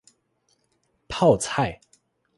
[1.07, 1.79] 泡菜